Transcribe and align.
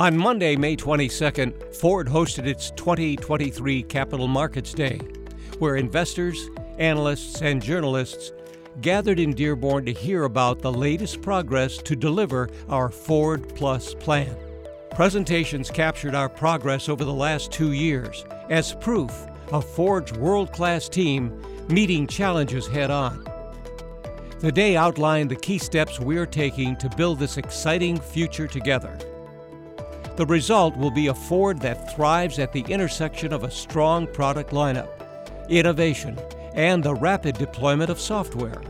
On 0.00 0.16
Monday, 0.16 0.56
May 0.56 0.76
22nd, 0.76 1.76
Ford 1.76 2.08
hosted 2.08 2.46
its 2.46 2.70
2023 2.70 3.82
Capital 3.82 4.28
Markets 4.28 4.72
Day, 4.72 4.98
where 5.58 5.76
investors, 5.76 6.48
analysts, 6.78 7.42
and 7.42 7.62
journalists 7.62 8.32
gathered 8.80 9.20
in 9.20 9.34
Dearborn 9.34 9.84
to 9.84 9.92
hear 9.92 10.24
about 10.24 10.62
the 10.62 10.72
latest 10.72 11.20
progress 11.20 11.76
to 11.76 11.94
deliver 11.94 12.48
our 12.70 12.88
Ford 12.88 13.54
Plus 13.54 13.92
plan. 13.92 14.34
Presentations 14.92 15.70
captured 15.70 16.14
our 16.14 16.30
progress 16.30 16.88
over 16.88 17.04
the 17.04 17.12
last 17.12 17.52
two 17.52 17.72
years 17.72 18.24
as 18.48 18.74
proof 18.76 19.26
of 19.52 19.66
Ford's 19.66 20.14
world 20.14 20.50
class 20.50 20.88
team 20.88 21.38
meeting 21.68 22.06
challenges 22.06 22.66
head 22.66 22.90
on. 22.90 23.22
The 24.38 24.50
day 24.50 24.78
outlined 24.78 25.30
the 25.30 25.36
key 25.36 25.58
steps 25.58 26.00
we're 26.00 26.24
taking 26.24 26.74
to 26.76 26.88
build 26.96 27.18
this 27.18 27.36
exciting 27.36 28.00
future 28.00 28.46
together. 28.46 28.98
The 30.20 30.26
result 30.26 30.76
will 30.76 30.90
be 30.90 31.06
a 31.06 31.14
Ford 31.14 31.60
that 31.60 31.94
thrives 31.94 32.38
at 32.38 32.52
the 32.52 32.60
intersection 32.68 33.32
of 33.32 33.42
a 33.42 33.50
strong 33.50 34.06
product 34.06 34.50
lineup, 34.50 34.90
innovation, 35.48 36.18
and 36.52 36.84
the 36.84 36.94
rapid 36.94 37.38
deployment 37.38 37.88
of 37.88 37.98
software. 37.98 38.60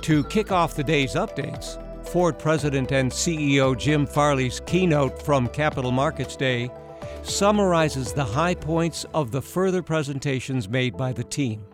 To 0.00 0.24
kick 0.24 0.50
off 0.50 0.74
the 0.74 0.82
day's 0.82 1.14
updates, 1.14 1.78
Ford 2.08 2.40
President 2.40 2.90
and 2.90 3.08
CEO 3.08 3.78
Jim 3.78 4.04
Farley's 4.04 4.58
keynote 4.66 5.22
from 5.22 5.46
Capital 5.46 5.92
Markets 5.92 6.34
Day 6.34 6.72
summarizes 7.22 8.12
the 8.12 8.24
high 8.24 8.56
points 8.56 9.06
of 9.14 9.30
the 9.30 9.42
further 9.42 9.80
presentations 9.80 10.68
made 10.68 10.96
by 10.96 11.12
the 11.12 11.22
team. 11.22 11.64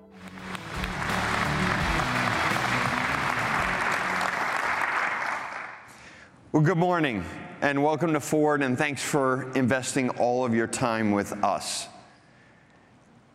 Well, 6.52 6.62
good 6.62 6.76
morning 6.76 7.24
and 7.60 7.82
welcome 7.84 8.14
to 8.14 8.20
Ford, 8.20 8.62
and 8.62 8.78
thanks 8.78 9.02
for 9.02 9.52
investing 9.52 10.08
all 10.10 10.46
of 10.46 10.54
your 10.54 10.66
time 10.66 11.12
with 11.12 11.32
us. 11.44 11.88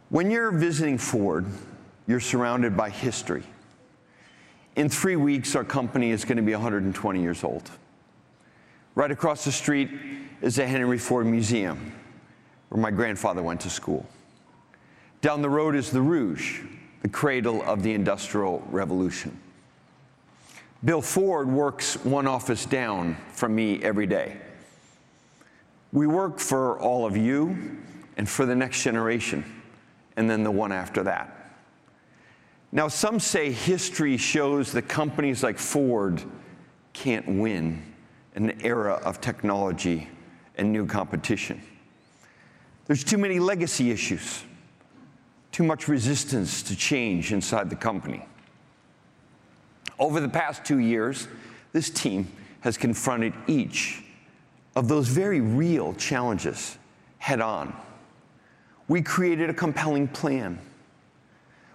When 0.09 0.31
you're 0.31 0.51
visiting 0.51 0.97
Ford, 0.97 1.45
you're 2.07 2.19
surrounded 2.19 2.75
by 2.75 2.89
history. 2.89 3.43
In 4.75 4.89
three 4.89 5.15
weeks, 5.15 5.55
our 5.55 5.63
company 5.63 6.09
is 6.09 6.25
going 6.25 6.37
to 6.37 6.43
be 6.43 6.53
120 6.53 7.21
years 7.21 7.43
old. 7.43 7.69
Right 8.95 9.11
across 9.11 9.45
the 9.45 9.51
street 9.51 9.91
is 10.41 10.55
the 10.55 10.65
Henry 10.65 10.97
Ford 10.97 11.27
Museum, 11.27 11.93
where 12.69 12.81
my 12.81 12.91
grandfather 12.91 13.43
went 13.43 13.61
to 13.61 13.69
school. 13.69 14.07
Down 15.21 15.43
the 15.43 15.49
road 15.49 15.75
is 15.75 15.91
the 15.91 16.01
Rouge, 16.01 16.61
the 17.03 17.09
cradle 17.09 17.61
of 17.61 17.83
the 17.83 17.93
Industrial 17.93 18.65
Revolution. 18.71 19.39
Bill 20.85 21.01
Ford 21.01 21.49
works 21.49 21.95
one 22.05 22.27
office 22.27 22.63
down 22.63 23.17
from 23.31 23.55
me 23.55 23.81
every 23.81 24.05
day. 24.05 24.37
We 25.91 26.05
work 26.05 26.37
for 26.37 26.79
all 26.79 27.07
of 27.07 27.17
you 27.17 27.79
and 28.17 28.29
for 28.29 28.45
the 28.45 28.55
next 28.55 28.83
generation, 28.83 29.43
and 30.15 30.29
then 30.29 30.43
the 30.43 30.51
one 30.51 30.71
after 30.71 31.01
that. 31.03 31.57
Now, 32.71 32.87
some 32.87 33.19
say 33.19 33.51
history 33.51 34.15
shows 34.17 34.71
that 34.73 34.83
companies 34.83 35.41
like 35.41 35.57
Ford 35.57 36.21
can't 36.93 37.39
win 37.39 37.81
in 38.35 38.51
an 38.51 38.61
era 38.61 39.01
of 39.03 39.19
technology 39.19 40.07
and 40.55 40.71
new 40.71 40.85
competition. 40.85 41.63
There's 42.85 43.03
too 43.03 43.17
many 43.17 43.39
legacy 43.39 43.89
issues, 43.89 44.43
too 45.51 45.63
much 45.63 45.87
resistance 45.87 46.61
to 46.63 46.75
change 46.75 47.33
inside 47.33 47.71
the 47.71 47.75
company. 47.75 48.23
Over 49.97 50.19
the 50.19 50.29
past 50.29 50.65
two 50.65 50.79
years, 50.79 51.27
this 51.71 51.89
team 51.89 52.27
has 52.61 52.77
confronted 52.77 53.33
each 53.47 54.03
of 54.75 54.87
those 54.87 55.07
very 55.07 55.41
real 55.41 55.93
challenges 55.93 56.77
head 57.17 57.41
on. 57.41 57.75
We 58.87 59.01
created 59.01 59.49
a 59.49 59.53
compelling 59.53 60.07
plan. 60.07 60.59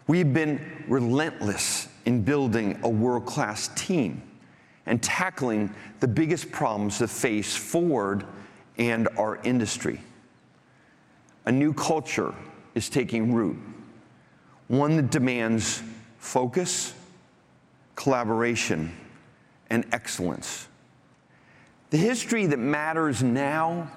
We've 0.07 0.33
been 0.33 0.85
relentless 0.87 1.89
in 2.05 2.23
building 2.23 2.79
a 2.83 2.89
world 2.89 3.27
class 3.27 3.69
team 3.69 4.23
and 4.87 5.03
tackling 5.03 5.75
the 6.01 6.09
biggest 6.09 6.51
problems 6.51 6.99
that 6.99 7.09
face 7.09 7.57
Ford 7.57 8.27
and 8.79 9.09
our 9.17 9.37
industry. 9.43 10.01
A 11.47 11.53
new 11.53 11.73
culture 11.73 12.35
is 12.75 12.89
taking 12.89 13.33
root, 13.33 13.57
one 14.69 14.97
that 14.97 15.11
demands 15.11 15.83
focus, 16.19 16.95
collaboration, 18.01 18.97
and 19.69 19.85
excellence. 19.93 20.69
The 21.91 21.99
history 21.99 22.47
that 22.47 22.59
matters 22.59 23.23
now 23.23 23.91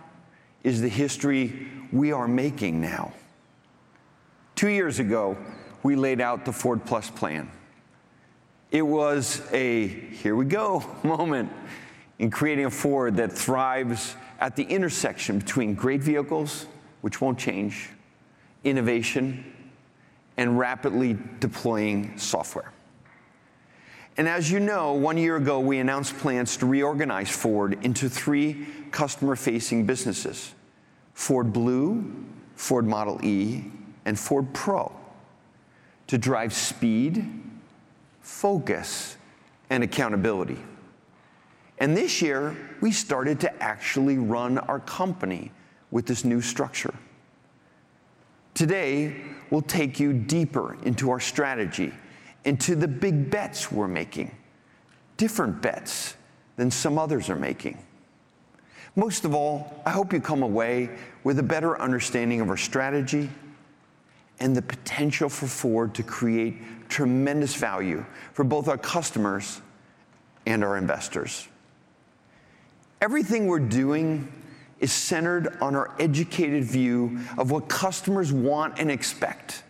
is 0.61 0.81
the 0.81 0.89
history 0.89 1.69
we 1.89 2.11
are 2.11 2.27
making 2.27 2.81
now. 2.81 3.13
Two 4.55 4.67
years 4.67 4.99
ago, 4.99 5.37
we 5.83 5.95
laid 5.95 6.19
out 6.19 6.43
the 6.43 6.51
Ford 6.51 6.85
Plus 6.85 7.09
plan. 7.09 7.49
It 8.71 8.81
was 8.81 9.41
a 9.53 9.87
here 9.87 10.35
we 10.35 10.43
go 10.43 10.83
moment 11.03 11.49
in 12.19 12.29
creating 12.29 12.65
a 12.65 12.71
Ford 12.71 13.15
that 13.15 13.31
thrives 13.31 14.17
at 14.41 14.57
the 14.57 14.63
intersection 14.63 15.39
between 15.39 15.75
great 15.75 16.01
vehicles, 16.01 16.65
which 16.99 17.21
won't 17.21 17.39
change, 17.39 17.89
innovation, 18.65 19.45
and 20.35 20.59
rapidly 20.59 21.17
deploying 21.39 22.17
software. 22.17 22.72
And 24.17 24.27
as 24.27 24.51
you 24.51 24.59
know, 24.59 24.93
one 24.93 25.17
year 25.17 25.37
ago, 25.37 25.59
we 25.59 25.79
announced 25.79 26.17
plans 26.17 26.55
to 26.57 26.65
reorganize 26.65 27.29
Ford 27.29 27.79
into 27.83 28.09
three 28.09 28.67
customer 28.91 29.35
facing 29.35 29.85
businesses 29.85 30.53
Ford 31.13 31.51
Blue, 31.51 32.13
Ford 32.55 32.85
Model 32.85 33.19
E, 33.23 33.63
and 34.05 34.17
Ford 34.17 34.53
Pro 34.53 34.91
to 36.07 36.17
drive 36.17 36.53
speed, 36.53 37.25
focus, 38.21 39.17
and 39.69 39.83
accountability. 39.83 40.59
And 41.79 41.97
this 41.97 42.21
year, 42.21 42.55
we 42.81 42.91
started 42.91 43.39
to 43.41 43.63
actually 43.63 44.17
run 44.17 44.59
our 44.59 44.79
company 44.79 45.51
with 45.91 46.05
this 46.05 46.23
new 46.23 46.41
structure. 46.41 46.93
Today, 48.53 49.21
we'll 49.49 49.61
take 49.61 49.99
you 49.99 50.13
deeper 50.13 50.77
into 50.83 51.09
our 51.09 51.19
strategy 51.19 51.91
into 52.45 52.75
the 52.75 52.87
big 52.87 53.29
bets 53.29 53.71
we're 53.71 53.87
making, 53.87 54.35
different 55.17 55.61
bets 55.61 56.15
than 56.57 56.69
some 56.69 56.97
others 56.97 57.29
are 57.29 57.35
making. 57.35 57.77
Most 58.95 59.25
of 59.25 59.33
all, 59.33 59.81
I 59.85 59.89
hope 59.89 60.13
you 60.13 60.19
come 60.19 60.43
away 60.43 60.89
with 61.23 61.39
a 61.39 61.43
better 61.43 61.79
understanding 61.81 62.41
of 62.41 62.49
our 62.49 62.57
strategy 62.57 63.29
and 64.39 64.55
the 64.55 64.61
potential 64.61 65.29
for 65.29 65.47
Ford 65.47 65.95
to 65.95 66.03
create 66.03 66.89
tremendous 66.89 67.55
value 67.55 68.05
for 68.33 68.43
both 68.43 68.67
our 68.67 68.77
customers 68.77 69.61
and 70.45 70.63
our 70.63 70.77
investors. 70.77 71.47
Everything 73.01 73.47
we're 73.47 73.59
doing 73.59 74.31
is 74.79 74.91
centered 74.91 75.57
on 75.61 75.75
our 75.75 75.95
educated 75.99 76.63
view 76.63 77.19
of 77.37 77.51
what 77.51 77.67
customers 77.69 78.31
want 78.31 78.79
and 78.79 78.91
expect, 78.91 79.63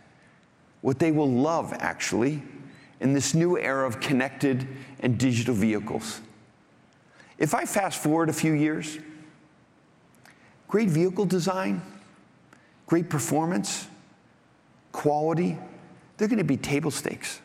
what 0.82 0.98
they 0.98 1.12
will 1.12 1.30
love, 1.30 1.72
actually, 1.78 2.42
in 3.04 3.12
this 3.12 3.34
new 3.34 3.58
era 3.58 3.86
of 3.86 4.00
connected 4.00 4.66
and 5.00 5.18
digital 5.18 5.54
vehicles. 5.54 6.22
If 7.36 7.54
I 7.54 7.66
fast 7.66 8.02
forward 8.02 8.30
a 8.30 8.32
few 8.32 8.54
years, 8.54 8.98
great 10.68 10.88
vehicle 10.88 11.26
design, 11.26 11.82
great 12.86 13.10
performance, 13.10 13.86
quality, 14.92 15.58
they're 16.16 16.28
going 16.28 16.38
to 16.38 16.44
be 16.44 16.56
table 16.56 16.90
stakes. 16.90 17.42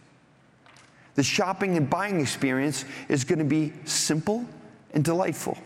The 1.15 1.23
shopping 1.23 1.75
and 1.75 1.89
buying 1.89 2.21
experience 2.21 2.85
is 3.09 3.25
going 3.25 3.39
to 3.39 3.45
be 3.45 3.73
simple 3.83 4.45
and 4.93 5.03
delightful. 5.03 5.57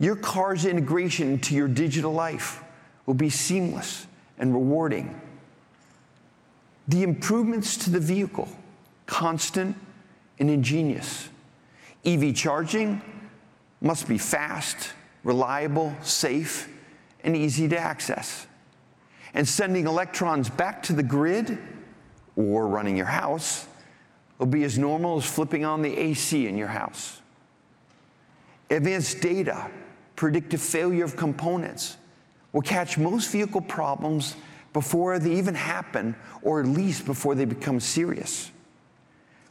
Your 0.00 0.16
car's 0.16 0.64
integration 0.64 1.32
into 1.32 1.54
your 1.54 1.68
digital 1.68 2.14
life 2.14 2.64
will 3.04 3.12
be 3.12 3.28
seamless 3.28 4.06
and 4.38 4.54
rewarding 4.54 5.20
the 6.88 7.02
improvements 7.02 7.76
to 7.78 7.90
the 7.90 8.00
vehicle, 8.00 8.48
constant 9.06 9.76
and 10.38 10.50
ingenious. 10.50 11.28
EV 12.04 12.34
charging 12.34 13.00
must 13.80 14.08
be 14.08 14.18
fast, 14.18 14.92
reliable, 15.22 15.94
safe, 16.02 16.68
and 17.22 17.36
easy 17.36 17.68
to 17.68 17.78
access. 17.78 18.46
And 19.32 19.48
sending 19.48 19.86
electrons 19.86 20.48
back 20.50 20.82
to 20.84 20.92
the 20.92 21.02
grid 21.02 21.58
or 22.36 22.68
running 22.68 22.96
your 22.96 23.06
house 23.06 23.66
will 24.38 24.46
be 24.46 24.64
as 24.64 24.78
normal 24.78 25.16
as 25.16 25.24
flipping 25.24 25.64
on 25.64 25.82
the 25.82 25.96
AC 25.96 26.46
in 26.46 26.56
your 26.56 26.68
house. 26.68 27.20
Advanced 28.70 29.20
data, 29.20 29.70
predictive 30.16 30.60
failure 30.60 31.04
of 31.04 31.16
components, 31.16 31.96
will 32.52 32.62
catch 32.62 32.98
most 32.98 33.30
vehicle 33.30 33.60
problems 33.60 34.36
before 34.74 35.18
they 35.18 35.32
even 35.36 35.54
happen, 35.54 36.14
or 36.42 36.60
at 36.60 36.66
least 36.66 37.06
before 37.06 37.34
they 37.34 37.46
become 37.46 37.80
serious. 37.80 38.50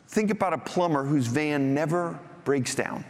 Think 0.09 0.29
about 0.29 0.53
a 0.53 0.59
plumber 0.59 1.03
whose 1.03 1.25
van 1.25 1.73
never 1.73 2.19
breaks 2.43 2.75
down. 2.75 3.03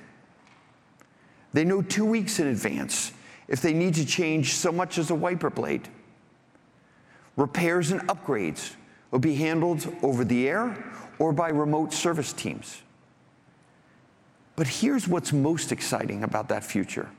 They 1.52 1.66
know 1.66 1.82
two 1.82 2.06
weeks 2.06 2.40
in 2.40 2.48
advance 2.48 3.12
if 3.50 3.62
they 3.62 3.74
need 3.74 3.96
to 3.96 4.06
change 4.06 4.54
so 4.54 4.72
much 4.72 4.98
as 4.98 5.10
a 5.12 5.16
wiper 5.16 5.50
blade. 5.50 5.90
Repairs 7.36 7.92
and 7.92 8.02
upgrades 8.08 8.76
will 9.12 9.20
be 9.20 9.36
handled 9.36 9.94
over 10.02 10.24
the 10.24 10.48
air 10.48 10.82
or 11.20 11.34
by 11.34 11.50
remote 11.50 11.94
service 11.94 12.32
teams. 12.32 12.84
But 14.56 14.68
here's 14.68 15.08
what's 15.08 15.34
most 15.34 15.72
exciting 15.72 16.24
about 16.24 16.48
that 16.50 16.64
future 16.64 17.10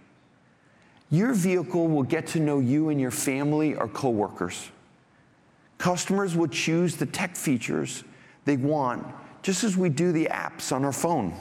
your 1.10 1.32
vehicle 1.32 1.86
will 1.86 2.02
get 2.02 2.26
to 2.28 2.40
know 2.40 2.60
you 2.60 2.88
and 2.88 3.00
your 3.00 3.10
family 3.10 3.74
or 3.74 3.86
coworkers. 3.88 4.70
Customers 5.78 6.36
will 6.36 6.48
choose 6.48 6.96
the 6.96 7.06
tech 7.06 7.36
features 7.36 8.04
they 8.44 8.56
want, 8.56 9.06
just 9.42 9.64
as 9.64 9.76
we 9.76 9.88
do 9.88 10.12
the 10.12 10.26
apps 10.26 10.72
on 10.72 10.84
our 10.84 10.92
phone. 10.92 11.34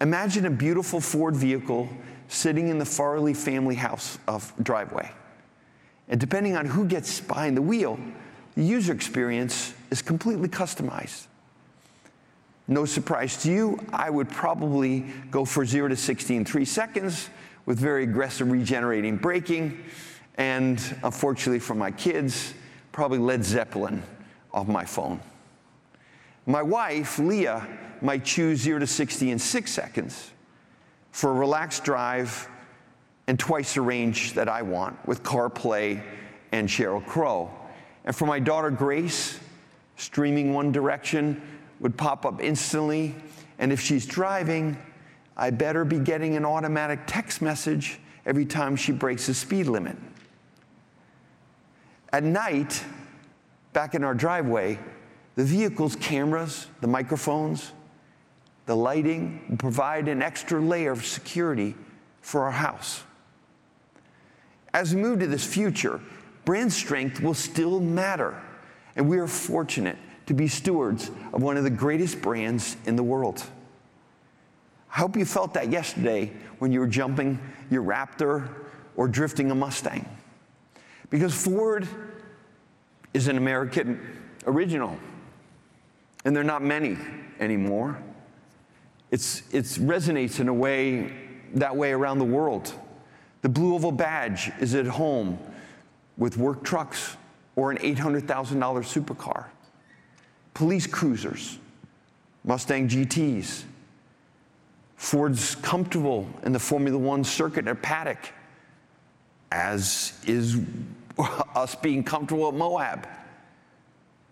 Imagine 0.00 0.46
a 0.46 0.50
beautiful 0.50 1.00
Ford 1.00 1.36
vehicle 1.36 1.88
sitting 2.28 2.68
in 2.68 2.78
the 2.78 2.84
Farley 2.84 3.34
family 3.34 3.74
house 3.74 4.18
of 4.26 4.52
driveway. 4.62 5.10
And 6.08 6.18
depending 6.18 6.56
on 6.56 6.66
who 6.66 6.86
gets 6.86 7.20
behind 7.20 7.56
the 7.56 7.62
wheel, 7.62 7.98
the 8.54 8.64
user 8.64 8.92
experience 8.92 9.74
is 9.90 10.02
completely 10.02 10.48
customized. 10.48 11.26
No 12.68 12.84
surprise 12.84 13.42
to 13.42 13.50
you, 13.50 13.78
I 13.92 14.10
would 14.10 14.28
probably 14.28 15.06
go 15.30 15.44
for 15.44 15.64
0 15.64 15.88
to 15.88 15.96
60 15.96 16.36
in 16.36 16.44
3 16.44 16.64
seconds 16.64 17.28
with 17.66 17.78
very 17.78 18.02
aggressive 18.04 18.50
regenerating 18.50 19.16
braking, 19.16 19.84
and 20.36 20.78
uh, 20.78 21.06
unfortunately 21.06 21.58
for 21.58 21.74
my 21.74 21.90
kids, 21.90 22.54
probably 22.90 23.18
Led 23.18 23.44
Zeppelin 23.44 24.02
off 24.52 24.68
my 24.68 24.84
phone. 24.84 25.20
My 26.46 26.62
wife, 26.62 27.18
Leah, 27.18 27.66
might 28.00 28.24
choose 28.24 28.60
0 28.60 28.80
to 28.80 28.86
60 28.86 29.30
in 29.30 29.38
6 29.38 29.70
seconds 29.70 30.30
for 31.12 31.30
a 31.30 31.34
relaxed 31.34 31.84
drive 31.84 32.48
and 33.26 33.38
twice 33.38 33.74
the 33.74 33.80
range 33.80 34.32
that 34.32 34.48
I 34.48 34.62
want 34.62 34.96
with 35.06 35.22
CarPlay 35.22 36.02
and 36.50 36.68
Sheryl 36.68 37.04
Crow. 37.06 37.50
And 38.04 38.14
for 38.14 38.26
my 38.26 38.40
daughter 38.40 38.70
Grace, 38.70 39.38
streaming 39.96 40.52
One 40.52 40.72
Direction 40.72 41.40
would 41.78 41.96
pop 41.96 42.26
up 42.26 42.42
instantly. 42.42 43.14
And 43.58 43.72
if 43.72 43.80
she's 43.80 44.06
driving, 44.06 44.76
I 45.36 45.50
better 45.50 45.84
be 45.84 45.98
getting 45.98 46.36
an 46.36 46.44
automatic 46.44 47.00
text 47.06 47.40
message 47.40 48.00
every 48.26 48.44
time 48.44 48.74
she 48.74 48.92
breaks 48.92 49.28
the 49.28 49.34
speed 49.34 49.66
limit. 49.66 49.96
At 52.12 52.24
night, 52.24 52.84
back 53.72 53.94
in 53.94 54.04
our 54.04 54.14
driveway, 54.14 54.78
the 55.34 55.44
vehicle's 55.44 55.96
cameras, 55.96 56.66
the 56.82 56.86
microphones, 56.86 57.72
the 58.66 58.76
lighting 58.76 59.56
provide 59.58 60.08
an 60.08 60.22
extra 60.22 60.60
layer 60.60 60.92
of 60.92 61.06
security 61.06 61.74
for 62.20 62.42
our 62.42 62.50
house. 62.50 63.02
As 64.74 64.94
we 64.94 65.00
move 65.00 65.20
to 65.20 65.26
this 65.26 65.44
future, 65.44 66.00
brand 66.44 66.72
strength 66.72 67.20
will 67.20 67.34
still 67.34 67.80
matter, 67.80 68.40
and 68.94 69.08
we 69.08 69.18
are 69.18 69.26
fortunate 69.26 69.96
to 70.26 70.34
be 70.34 70.48
stewards 70.48 71.10
of 71.32 71.42
one 71.42 71.56
of 71.56 71.64
the 71.64 71.70
greatest 71.70 72.20
brands 72.20 72.76
in 72.86 72.94
the 72.94 73.02
world. 73.02 73.42
I 74.94 74.98
hope 74.98 75.16
you 75.16 75.24
felt 75.24 75.54
that 75.54 75.70
yesterday 75.70 76.30
when 76.58 76.72
you 76.72 76.80
were 76.80 76.86
jumping 76.86 77.38
your 77.70 77.82
Raptor 77.82 78.48
or 78.96 79.08
drifting 79.08 79.50
a 79.50 79.54
Mustang. 79.54 80.06
Because 81.12 81.34
Ford 81.34 81.86
is 83.12 83.28
an 83.28 83.36
American 83.36 84.00
original, 84.46 84.96
and 86.24 86.34
there 86.34 86.40
are 86.40 86.46
not 86.46 86.62
many 86.62 86.96
anymore. 87.38 88.02
It's, 89.10 89.42
it 89.52 89.64
resonates 89.64 90.40
in 90.40 90.48
a 90.48 90.54
way 90.54 91.12
that 91.52 91.76
way 91.76 91.92
around 91.92 92.18
the 92.18 92.24
world. 92.24 92.72
The 93.42 93.50
Blue 93.50 93.74
Oval 93.74 93.92
badge 93.92 94.50
is 94.58 94.74
at 94.74 94.86
home 94.86 95.38
with 96.16 96.38
work 96.38 96.64
trucks 96.64 97.18
or 97.56 97.70
an 97.70 97.76
$800,000 97.76 98.24
supercar, 98.26 99.44
police 100.54 100.86
cruisers, 100.86 101.58
Mustang 102.42 102.88
GTs. 102.88 103.64
Ford's 104.96 105.56
comfortable 105.56 106.26
in 106.44 106.52
the 106.52 106.58
Formula 106.58 106.96
One 106.96 107.22
circuit 107.22 107.68
at 107.68 107.82
Paddock, 107.82 108.32
as 109.50 110.18
is 110.26 110.58
us 111.54 111.74
being 111.74 112.02
comfortable 112.04 112.48
at 112.48 112.54
Moab. 112.54 113.08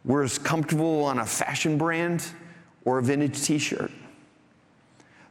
We're 0.04 0.24
as 0.24 0.38
comfortable 0.38 1.04
on 1.04 1.18
a 1.18 1.26
fashion 1.26 1.76
brand 1.76 2.26
or 2.84 2.98
a 2.98 3.02
vintage 3.02 3.42
t 3.42 3.58
shirt. 3.58 3.90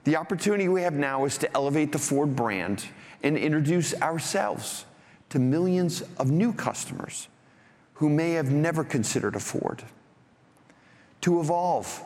The 0.03 0.15
opportunity 0.15 0.69
we 0.69 0.81
have 0.83 0.93
now 0.93 1.25
is 1.25 1.37
to 1.39 1.53
elevate 1.55 1.91
the 1.91 1.99
Ford 1.99 2.35
brand 2.35 2.85
and 3.23 3.37
introduce 3.37 3.93
ourselves 3.95 4.85
to 5.29 5.39
millions 5.39 6.03
of 6.17 6.31
new 6.31 6.53
customers 6.53 7.27
who 7.95 8.09
may 8.09 8.31
have 8.31 8.51
never 8.51 8.83
considered 8.83 9.35
a 9.35 9.39
Ford. 9.39 9.83
To 11.21 11.41
evolve 11.41 12.01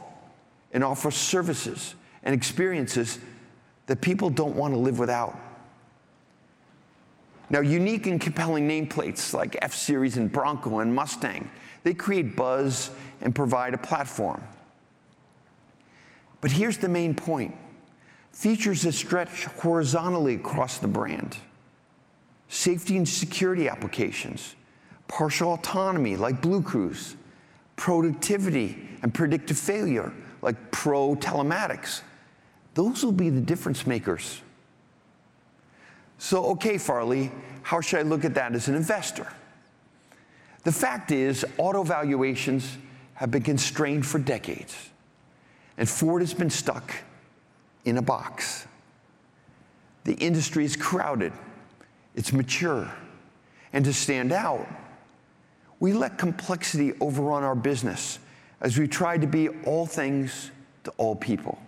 and 0.72 0.84
offer 0.84 1.12
services 1.12 1.94
and 2.24 2.34
experiences 2.34 3.20
that 3.86 4.02
people 4.02 4.30
don't 4.30 4.56
want 4.56 4.74
to 4.74 4.80
live 4.80 4.98
without. 4.98 5.38
Now, 7.54 7.60
unique 7.60 8.08
and 8.08 8.20
compelling 8.20 8.68
nameplates 8.68 9.32
like 9.32 9.56
F 9.62 9.76
Series 9.76 10.18
and 10.18 10.32
Bronco 10.32 10.80
and 10.80 10.94
Mustang, 10.94 11.52
they 11.84 11.94
create 11.94 12.36
buzz 12.36 12.90
and 13.22 13.36
provide 13.36 13.76
a 13.76 13.78
platform. 13.78 14.44
But 16.42 16.50
here's 16.50 16.80
the 16.80 16.90
main 16.90 17.14
point 17.14 17.56
features 18.32 18.82
that 18.82 18.94
stretch 18.94 19.46
horizontally 19.46 20.34
across 20.34 20.80
the 20.80 20.88
brand, 20.88 21.38
safety 22.48 22.98
and 22.98 23.08
security 23.08 23.70
applications, 23.70 24.56
partial 25.08 25.54
autonomy 25.54 26.16
like 26.16 26.42
Blue 26.42 26.64
Cruise, 26.64 27.16
productivity 27.76 28.90
and 29.04 29.14
predictive 29.14 29.60
failure 29.60 30.12
like 30.42 30.72
Pro 30.72 31.16
Telematics. 31.16 32.02
Those 32.74 33.06
will 33.06 33.12
be 33.12 33.30
the 33.30 33.42
difference 33.42 33.86
makers. 33.86 34.42
So, 36.24 36.46
okay, 36.52 36.78
Farley, 36.78 37.34
how 37.64 37.82
should 37.82 38.00
I 38.00 38.04
look 38.04 38.24
at 38.24 38.34
that 38.36 38.56
as 38.56 38.70
an 38.70 38.76
investor? 38.76 39.28
The 40.64 40.72
fact 40.72 41.12
is, 41.12 41.46
auto 41.58 41.84
valuations 41.84 42.78
have 43.16 43.30
been 43.30 43.44
constrained 43.44 44.06
for 44.06 44.20
decades, 44.20 44.74
and 45.78 45.88
Ford 45.88 46.22
has 46.22 46.34
been 46.34 46.50
stuck 46.50 46.94
in 47.84 47.98
a 47.98 48.02
box. 48.02 48.66
The 50.06 50.14
industry 50.14 50.64
is 50.64 50.78
crowded, 50.78 51.34
it's 52.16 52.32
mature, 52.32 52.90
and 53.74 53.84
to 53.84 53.92
stand 53.92 54.32
out, 54.32 54.66
we 55.82 55.92
let 55.92 56.18
complexity 56.18 56.94
overrun 57.02 57.44
our 57.44 57.54
business 57.54 58.20
as 58.62 58.78
we 58.80 58.88
try 58.88 59.18
to 59.18 59.28
be 59.28 59.50
all 59.66 59.86
things 59.86 60.52
to 60.86 60.92
all 60.92 61.18
people. 61.18 61.60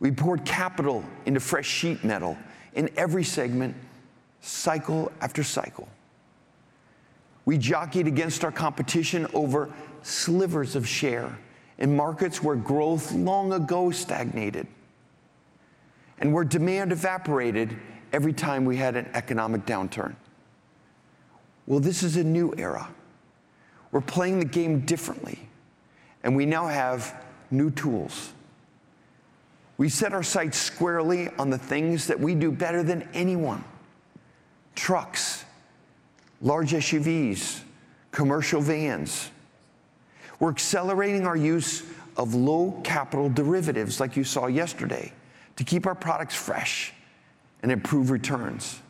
We 0.00 0.12
poured 0.12 0.46
capital 0.46 1.04
into 1.26 1.40
fresh 1.40 1.68
sheet 1.68 2.04
metal 2.04 2.38
in 2.74 2.90
every 2.96 3.24
segment, 3.24 3.74
cycle 4.40 5.10
after 5.20 5.42
cycle. 5.42 5.88
We 7.44 7.58
jockeyed 7.58 8.06
against 8.06 8.44
our 8.44 8.52
competition 8.52 9.26
over 9.34 9.70
slivers 10.02 10.76
of 10.76 10.86
share 10.86 11.38
in 11.78 11.96
markets 11.96 12.42
where 12.42 12.56
growth 12.56 13.12
long 13.12 13.52
ago 13.52 13.90
stagnated 13.90 14.66
and 16.18 16.32
where 16.32 16.44
demand 16.44 16.92
evaporated 16.92 17.76
every 18.12 18.32
time 18.32 18.64
we 18.64 18.76
had 18.76 18.96
an 18.96 19.08
economic 19.14 19.66
downturn. 19.66 20.14
Well, 21.66 21.80
this 21.80 22.02
is 22.02 22.16
a 22.16 22.24
new 22.24 22.54
era. 22.56 22.88
We're 23.90 24.00
playing 24.00 24.38
the 24.38 24.44
game 24.44 24.80
differently, 24.80 25.38
and 26.22 26.36
we 26.36 26.46
now 26.46 26.66
have 26.66 27.14
new 27.50 27.70
tools. 27.70 28.32
We 29.76 29.88
set 29.88 30.12
our 30.12 30.22
sights 30.22 30.58
squarely 30.58 31.28
on 31.38 31.50
the 31.50 31.58
things 31.58 32.06
that 32.06 32.18
we 32.18 32.34
do 32.34 32.52
better 32.52 32.82
than 32.82 33.08
anyone 33.12 33.64
trucks, 34.74 35.44
large 36.40 36.72
SUVs, 36.72 37.60
commercial 38.10 38.60
vans. 38.60 39.30
We're 40.40 40.50
accelerating 40.50 41.26
our 41.26 41.36
use 41.36 41.84
of 42.16 42.34
low 42.34 42.80
capital 42.82 43.28
derivatives 43.28 44.00
like 44.00 44.16
you 44.16 44.24
saw 44.24 44.46
yesterday 44.46 45.12
to 45.56 45.64
keep 45.64 45.86
our 45.86 45.94
products 45.94 46.34
fresh 46.34 46.92
and 47.62 47.70
improve 47.70 48.10
returns. 48.10 48.80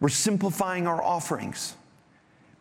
We're 0.00 0.08
simplifying 0.08 0.86
our 0.86 1.02
offerings 1.02 1.76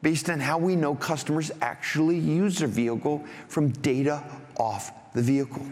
based 0.02 0.30
on 0.30 0.40
how 0.40 0.58
we 0.58 0.76
know 0.76 0.96
customers 0.96 1.52
actually 1.62 2.18
use 2.18 2.60
their 2.60 2.68
vehicle 2.68 3.24
from 3.48 3.70
data 3.70 4.24
off 4.58 4.92
the 5.14 5.22
vehicle. 5.22 5.66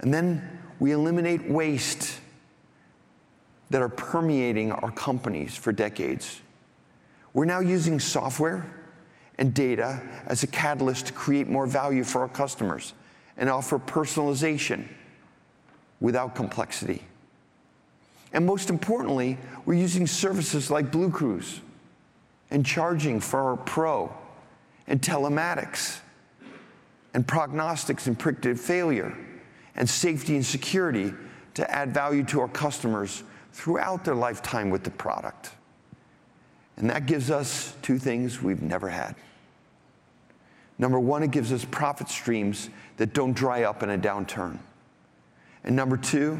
And 0.00 0.12
then 0.12 0.60
we 0.78 0.92
eliminate 0.92 1.48
waste 1.48 2.20
that 3.70 3.82
are 3.82 3.88
permeating 3.88 4.72
our 4.72 4.90
companies 4.90 5.56
for 5.56 5.72
decades. 5.72 6.40
We're 7.32 7.44
now 7.44 7.60
using 7.60 7.98
software 7.98 8.66
and 9.38 9.52
data 9.52 10.00
as 10.26 10.42
a 10.42 10.46
catalyst 10.46 11.06
to 11.06 11.12
create 11.12 11.48
more 11.48 11.66
value 11.66 12.04
for 12.04 12.20
our 12.20 12.28
customers 12.28 12.92
and 13.36 13.50
offer 13.50 13.78
personalization 13.78 14.86
without 16.00 16.34
complexity. 16.34 17.02
And 18.32 18.46
most 18.46 18.70
importantly, 18.70 19.38
we're 19.64 19.74
using 19.74 20.06
services 20.06 20.70
like 20.70 20.90
Blue 20.90 21.10
Cruise 21.10 21.60
and 22.50 22.64
charging 22.64 23.20
for 23.20 23.40
our 23.40 23.56
Pro 23.56 24.12
and 24.86 25.00
telematics 25.00 26.00
and 27.14 27.26
prognostics 27.26 28.06
and 28.06 28.18
predictive 28.18 28.60
failure 28.60 29.16
and 29.76 29.88
safety 29.88 30.36
and 30.36 30.44
security 30.44 31.12
to 31.54 31.70
add 31.70 31.92
value 31.92 32.24
to 32.24 32.40
our 32.40 32.48
customers 32.48 33.22
throughout 33.52 34.04
their 34.04 34.14
lifetime 34.14 34.70
with 34.70 34.82
the 34.84 34.90
product. 34.90 35.50
And 36.76 36.90
that 36.90 37.06
gives 37.06 37.30
us 37.30 37.74
two 37.82 37.98
things 37.98 38.42
we've 38.42 38.62
never 38.62 38.88
had. 38.88 39.14
Number 40.78 40.98
one, 40.98 41.22
it 41.22 41.30
gives 41.30 41.52
us 41.52 41.64
profit 41.64 42.08
streams 42.08 42.68
that 42.96 43.14
don't 43.14 43.32
dry 43.32 43.62
up 43.62 43.82
in 43.82 43.90
a 43.90 43.98
downturn. 43.98 44.58
And 45.62 45.76
number 45.76 45.96
two, 45.96 46.38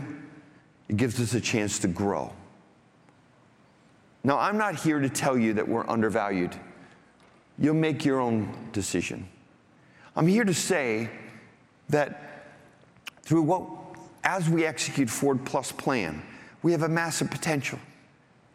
it 0.88 0.96
gives 0.96 1.20
us 1.20 1.34
a 1.34 1.40
chance 1.40 1.78
to 1.80 1.88
grow. 1.88 2.32
Now, 4.24 4.38
I'm 4.38 4.58
not 4.58 4.74
here 4.74 4.98
to 4.98 5.08
tell 5.08 5.38
you 5.38 5.54
that 5.54 5.68
we're 5.68 5.88
undervalued. 5.88 6.54
You'll 7.58 7.74
make 7.74 8.04
your 8.04 8.20
own 8.20 8.52
decision. 8.72 9.28
I'm 10.16 10.26
here 10.26 10.44
to 10.44 10.54
say 10.54 11.10
that 11.90 12.33
through 13.24 13.42
what, 13.42 13.64
as 14.22 14.48
we 14.48 14.64
execute 14.64 15.08
Ford 15.08 15.44
Plus 15.44 15.72
plan, 15.72 16.22
we 16.62 16.72
have 16.72 16.82
a 16.82 16.88
massive 16.88 17.30
potential 17.30 17.78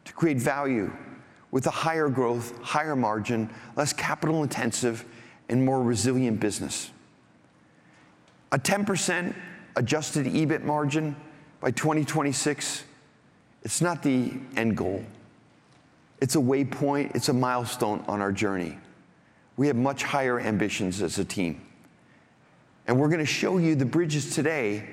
to 0.05 0.13
create 0.13 0.37
value 0.37 0.91
with 1.51 1.65
a 1.67 1.71
higher 1.71 2.09
growth, 2.09 2.57
higher 2.61 2.95
margin, 2.95 3.49
less 3.75 3.93
capital 3.93 4.43
intensive, 4.43 5.05
and 5.49 5.63
more 5.63 5.81
resilient 5.81 6.39
business. 6.39 6.91
A 8.51 8.59
10% 8.59 9.35
adjusted 9.75 10.27
EBIT 10.27 10.63
margin 10.63 11.15
by 11.59 11.71
2026, 11.71 12.83
it's 13.63 13.81
not 13.81 14.03
the 14.03 14.33
end 14.55 14.77
goal. 14.77 15.03
It's 16.21 16.35
a 16.35 16.39
waypoint, 16.39 17.15
it's 17.15 17.29
a 17.29 17.33
milestone 17.33 18.03
on 18.07 18.21
our 18.21 18.31
journey. 18.31 18.77
We 19.57 19.67
have 19.67 19.75
much 19.75 20.03
higher 20.03 20.39
ambitions 20.39 21.01
as 21.01 21.17
a 21.17 21.25
team. 21.25 21.61
And 22.89 22.99
we're 22.99 23.09
going 23.09 23.19
to 23.19 23.25
show 23.25 23.59
you 23.59 23.75
the 23.75 23.85
bridges 23.85 24.33
today 24.33 24.83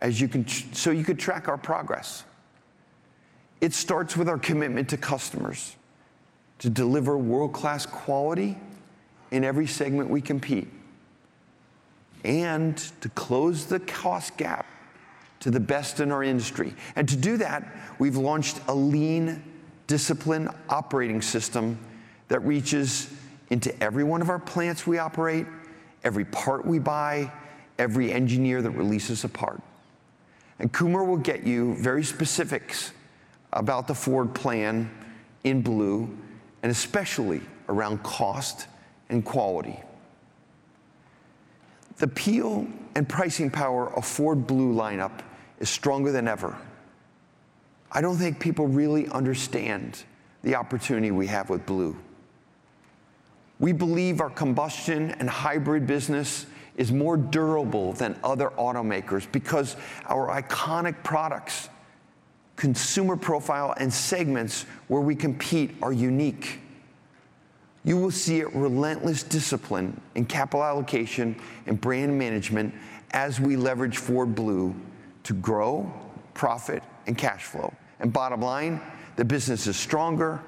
as 0.00 0.20
you 0.20 0.26
can 0.26 0.44
so 0.48 0.90
you 0.90 1.04
could 1.04 1.20
track 1.20 1.46
our 1.46 1.56
progress. 1.56 2.24
It 3.60 3.72
starts 3.72 4.16
with 4.16 4.28
our 4.28 4.38
commitment 4.38 4.88
to 4.88 4.96
customers 4.96 5.76
to 6.58 6.68
deliver 6.68 7.16
world-class 7.16 7.86
quality 7.86 8.58
in 9.30 9.44
every 9.44 9.68
segment 9.68 10.10
we 10.10 10.20
compete 10.20 10.66
and 12.24 12.76
to 13.00 13.08
close 13.10 13.66
the 13.66 13.78
cost 13.78 14.36
gap 14.36 14.66
to 15.38 15.52
the 15.52 15.60
best 15.60 16.00
in 16.00 16.10
our 16.10 16.24
industry. 16.24 16.74
And 16.96 17.08
to 17.08 17.14
do 17.16 17.36
that, 17.36 17.72
we've 18.00 18.16
launched 18.16 18.62
a 18.66 18.74
lean, 18.74 19.44
disciplined 19.86 20.48
operating 20.68 21.22
system 21.22 21.78
that 22.26 22.40
reaches 22.40 23.14
into 23.50 23.80
every 23.80 24.02
one 24.02 24.22
of 24.22 24.28
our 24.28 24.40
plants 24.40 24.88
we 24.88 24.98
operate, 24.98 25.46
every 26.02 26.24
part 26.24 26.66
we 26.66 26.80
buy, 26.80 27.30
every 27.78 28.12
engineer 28.12 28.62
that 28.62 28.70
releases 28.70 29.24
a 29.24 29.28
part. 29.28 29.60
And 30.58 30.72
Kumar 30.72 31.04
will 31.04 31.16
get 31.16 31.44
you 31.44 31.74
very 31.74 32.04
specifics 32.04 32.92
about 33.52 33.86
the 33.86 33.94
Ford 33.94 34.34
plan 34.34 34.90
in 35.44 35.62
blue, 35.62 36.16
and 36.62 36.70
especially 36.70 37.40
around 37.68 38.02
cost 38.02 38.66
and 39.08 39.24
quality. 39.24 39.78
The 41.98 42.06
appeal 42.06 42.66
and 42.94 43.08
pricing 43.08 43.50
power 43.50 43.92
of 43.94 44.04
Ford 44.04 44.46
Blue 44.46 44.74
lineup 44.74 45.20
is 45.60 45.68
stronger 45.68 46.10
than 46.10 46.26
ever. 46.26 46.56
I 47.90 48.00
don't 48.00 48.16
think 48.16 48.40
people 48.40 48.66
really 48.66 49.08
understand 49.08 50.02
the 50.42 50.56
opportunity 50.56 51.10
we 51.10 51.28
have 51.28 51.48
with 51.50 51.64
Blue. 51.64 51.96
We 53.60 53.72
believe 53.72 54.20
our 54.20 54.30
combustion 54.30 55.12
and 55.12 55.30
hybrid 55.30 55.86
business 55.86 56.46
is 56.76 56.90
more 56.90 57.16
durable 57.16 57.92
than 57.92 58.18
other 58.24 58.50
automakers 58.58 59.30
because 59.30 59.76
our 60.06 60.28
iconic 60.28 61.02
products, 61.02 61.68
consumer 62.56 63.16
profile, 63.16 63.74
and 63.78 63.92
segments 63.92 64.64
where 64.88 65.00
we 65.00 65.14
compete 65.14 65.72
are 65.82 65.92
unique. 65.92 66.60
You 67.84 67.98
will 67.98 68.10
see 68.10 68.40
a 68.40 68.48
relentless 68.48 69.22
discipline 69.22 70.00
in 70.14 70.24
capital 70.24 70.64
allocation 70.64 71.36
and 71.66 71.80
brand 71.80 72.18
management 72.18 72.74
as 73.10 73.38
we 73.38 73.56
leverage 73.56 73.98
Ford 73.98 74.34
Blue 74.34 74.74
to 75.24 75.34
grow, 75.34 75.92
profit, 76.32 76.82
and 77.06 77.16
cash 77.16 77.44
flow. 77.44 77.72
And 78.00 78.12
bottom 78.12 78.40
line, 78.40 78.80
the 79.16 79.24
business 79.24 79.66
is 79.66 79.76
stronger, 79.76 80.40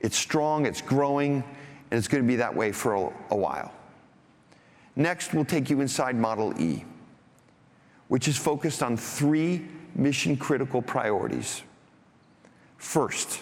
it's 0.00 0.16
strong, 0.16 0.66
it's 0.66 0.82
growing, 0.82 1.42
and 1.90 1.98
it's 1.98 2.08
going 2.08 2.22
to 2.22 2.26
be 2.28 2.36
that 2.36 2.54
way 2.54 2.72
for 2.72 2.94
a, 2.94 3.12
a 3.30 3.36
while. 3.36 3.72
Next, 4.96 5.34
we'll 5.34 5.44
take 5.44 5.68
you 5.68 5.82
inside 5.82 6.16
Model 6.16 6.58
E, 6.60 6.84
which 8.08 8.28
is 8.28 8.36
focused 8.38 8.82
on 8.82 8.96
three 8.96 9.66
mission 9.94 10.36
critical 10.36 10.80
priorities. 10.80 11.62
First, 12.78 13.40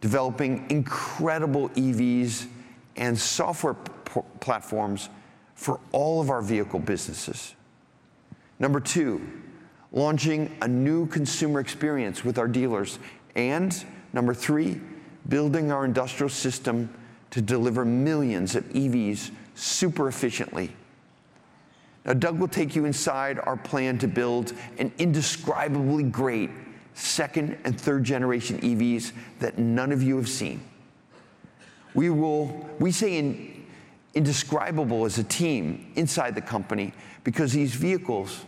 developing 0.00 0.66
incredible 0.70 1.68
EVs 1.70 2.46
and 2.96 3.18
software 3.18 3.74
p- 3.74 4.20
platforms 4.40 5.08
for 5.54 5.80
all 5.92 6.20
of 6.20 6.30
our 6.30 6.42
vehicle 6.42 6.80
businesses. 6.80 7.54
Number 8.58 8.80
two, 8.80 9.20
launching 9.92 10.56
a 10.60 10.68
new 10.68 11.06
consumer 11.06 11.60
experience 11.60 12.24
with 12.24 12.38
our 12.38 12.48
dealers. 12.48 12.98
And 13.36 13.84
number 14.12 14.34
three, 14.34 14.80
building 15.28 15.72
our 15.72 15.84
industrial 15.84 16.28
system 16.28 16.92
to 17.30 17.40
deliver 17.40 17.84
millions 17.84 18.54
of 18.54 18.64
EVs 18.70 19.30
super 19.54 20.08
efficiently. 20.08 20.74
Now, 22.04 22.12
Doug 22.12 22.38
will 22.38 22.48
take 22.48 22.76
you 22.76 22.84
inside 22.84 23.38
our 23.38 23.56
plan 23.56 23.98
to 23.98 24.08
build 24.08 24.52
an 24.78 24.92
indescribably 24.98 26.02
great 26.04 26.50
second 26.94 27.58
and 27.64 27.80
third 27.80 28.04
generation 28.04 28.60
EVs 28.60 29.12
that 29.40 29.58
none 29.58 29.90
of 29.90 30.02
you 30.02 30.16
have 30.16 30.28
seen. 30.28 30.60
We 31.94 32.10
will, 32.10 32.68
we 32.78 32.92
say 32.92 33.16
in, 33.18 33.66
indescribable 34.14 35.04
as 35.04 35.18
a 35.18 35.24
team 35.24 35.92
inside 35.96 36.34
the 36.34 36.40
company 36.40 36.92
because 37.24 37.52
these 37.52 37.74
vehicles 37.74 38.44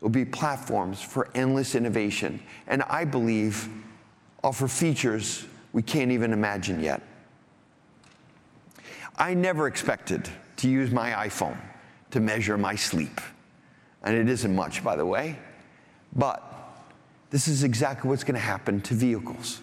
will 0.00 0.10
be 0.10 0.24
platforms 0.24 1.00
for 1.00 1.28
endless 1.34 1.74
innovation, 1.74 2.42
and 2.66 2.82
I 2.82 3.04
believe 3.04 3.68
offer 4.42 4.66
features 4.66 5.46
we 5.72 5.82
can't 5.82 6.10
even 6.10 6.32
imagine 6.32 6.82
yet. 6.82 7.02
I 9.16 9.34
never 9.34 9.66
expected 9.66 10.28
to 10.58 10.68
use 10.68 10.90
my 10.90 11.10
iPhone 11.28 11.58
to 12.10 12.20
measure 12.20 12.56
my 12.58 12.74
sleep, 12.74 13.20
and 14.02 14.16
it 14.16 14.28
isn't 14.28 14.54
much, 14.54 14.82
by 14.82 14.96
the 14.96 15.06
way, 15.06 15.38
but 16.14 16.42
this 17.30 17.48
is 17.48 17.64
exactly 17.64 18.10
what's 18.10 18.24
going 18.24 18.34
to 18.34 18.40
happen 18.40 18.80
to 18.82 18.94
vehicles. 18.94 19.60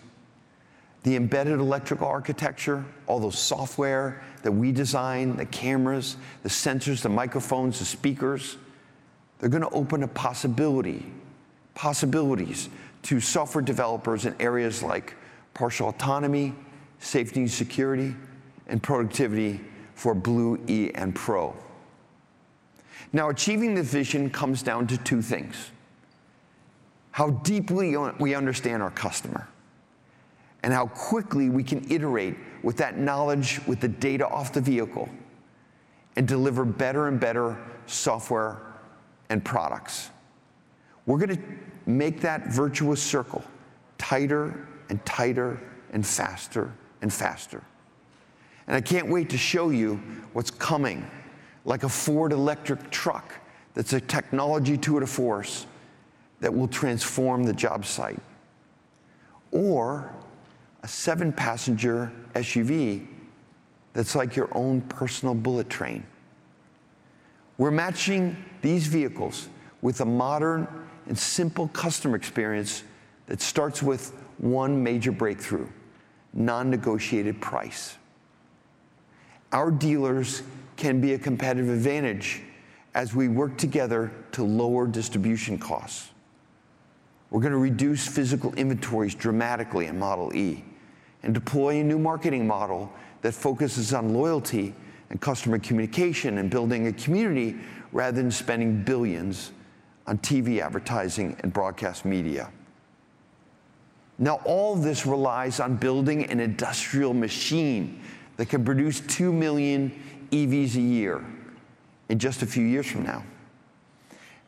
The 1.04 1.16
embedded 1.16 1.60
electrical 1.60 2.08
architecture, 2.08 2.84
all 3.08 3.20
those 3.20 3.38
software 3.38 4.22
that 4.44 4.52
we 4.52 4.72
design, 4.72 5.38
the 5.38 5.46
cameras, 5.46 6.18
the 6.44 6.50
sensors, 6.50 7.02
the 7.02 7.10
microphones, 7.10 7.80
the 7.80 7.86
speakers, 7.86 8.58
they're 9.40 9.50
going 9.50 9.64
to 9.64 9.70
open 9.70 10.04
a 10.04 10.08
possibility, 10.08 11.06
possibilities 11.74 12.70
to 13.04 13.20
software 13.22 13.64
developers 13.64 14.26
in 14.26 14.36
areas 14.40 14.84
like 14.84 15.16
partial 15.54 15.90
autonomy, 15.90 16.54
safety 17.00 17.42
and 17.42 17.52
security, 17.52 18.16
and 18.70 18.82
productivity 18.82 19.60
for 19.96 20.14
Blue 20.14 20.60
E 20.68 20.92
and 20.96 21.14
Pro. 21.14 21.56
Now, 23.12 23.30
achieving 23.30 23.76
the 23.76 23.84
vision 23.84 24.30
comes 24.30 24.62
down 24.64 24.88
to 24.88 24.98
two 24.98 25.22
things 25.22 25.72
how 27.12 27.32
deeply 27.32 27.98
we 28.20 28.34
understand 28.34 28.82
our 28.82 28.92
customer 28.92 29.48
and 30.64 30.72
how 30.72 30.88
quickly 30.88 31.50
we 31.50 31.64
can 31.64 31.86
iterate 31.92 32.36
with 32.64 32.78
that 32.78 32.98
knowledge, 32.98 33.60
with 33.68 33.80
the 33.80 33.88
data 33.88 34.28
off 34.28 34.54
the 34.54 34.62
vehicle, 34.62 35.10
and 36.16 36.28
deliver 36.28 36.64
better 36.64 37.08
and 37.08 37.20
better 37.20 37.58
software 37.88 38.62
and 39.30 39.44
products. 39.44 40.12
We're 41.06 41.18
going 41.18 41.36
to 41.36 41.44
make 41.86 42.22
that 42.22 42.48
virtuous 42.48 43.02
circle 43.02 43.44
tighter 43.98 44.68
and 44.90 45.04
tighter 45.06 45.60
and 45.92 46.06
faster 46.06 46.72
and 47.02 47.12
faster. 47.12 47.64
And 48.70 48.78
I 48.78 48.82
can't 48.82 49.08
wait 49.08 49.32
to 49.32 49.38
show 49.38 49.72
you 49.72 49.96
what's 50.34 50.52
coming, 50.52 51.10
like 51.66 51.84
a 51.84 51.90
Ford 51.90 52.32
electric 52.32 52.92
truck 52.92 53.34
that's 53.74 53.94
a 53.94 54.00
technology 54.00 54.78
tour 54.78 55.00
de 55.00 55.08
force 55.08 55.66
that 56.40 56.54
will 56.54 56.68
transform 56.68 57.44
the 57.44 57.52
job 57.54 57.84
site. 57.84 58.22
Or 59.52 60.14
a 60.84 60.88
seven 60.88 61.34
passenger 61.34 62.12
SUV 62.36 63.08
that's 63.94 64.16
like 64.16 64.36
your 64.36 64.56
own 64.56 64.82
personal 64.82 65.34
bullet 65.34 65.68
train. 65.68 66.06
We're 67.58 67.72
matching 67.72 68.38
these 68.62 68.86
vehicles 68.86 69.50
with 69.82 70.02
a 70.02 70.06
modern 70.06 70.68
and 71.08 71.18
simple 71.18 71.70
customer 71.70 72.16
experience 72.16 72.84
that 73.26 73.42
starts 73.42 73.82
with 73.82 74.14
one 74.38 74.84
major 74.84 75.12
breakthrough 75.12 75.68
non 76.34 76.70
negotiated 76.70 77.42
price. 77.42 77.98
Our 79.52 79.72
dealers 79.72 80.44
can 80.78 81.02
be 81.02 81.14
a 81.14 81.20
competitive 81.20 81.70
advantage 81.70 82.42
as 82.94 83.16
we 83.16 83.28
work 83.28 83.58
together 83.58 84.12
to 84.34 84.44
lower 84.44 84.88
distribution 84.88 85.58
costs. 85.58 86.10
We're 87.30 87.42
going 87.42 87.52
to 87.52 87.60
reduce 87.60 88.08
physical 88.08 88.54
inventories 88.56 89.14
dramatically 89.14 89.86
in 89.86 90.00
Model 90.00 90.36
E 90.36 90.64
and 91.24 91.34
deploy 91.34 91.80
a 91.80 91.84
new 91.84 92.00
marketing 92.00 92.48
model 92.48 92.92
that 93.22 93.34
focuses 93.34 93.94
on 93.94 94.14
loyalty 94.14 94.74
and 95.10 95.20
customer 95.20 95.60
communication 95.60 96.38
and 96.38 96.50
building 96.50 96.88
a 96.88 96.94
community 96.94 97.56
rather 97.92 98.18
than 98.22 98.32
spending 98.32 98.84
billions 98.84 99.52
on 100.08 100.18
TV 100.20 100.60
advertising 100.60 101.36
and 101.42 101.52
broadcast 101.52 102.06
media. 102.06 102.52
Now, 104.18 104.42
all 104.44 104.76
this 104.76 105.06
relies 105.06 105.60
on 105.60 105.76
building 105.76 106.26
an 106.26 106.40
industrial 106.40 107.14
machine 107.14 108.02
that 108.40 108.48
can 108.48 108.64
produce 108.64 109.02
2 109.02 109.34
million 109.34 109.92
EVs 110.32 110.76
a 110.76 110.82
year 110.82 111.26
in 112.08 112.18
just 112.18 112.42
a 112.42 112.46
few 112.46 112.64
years 112.64 112.90
from 112.90 113.04
now. 113.04 113.22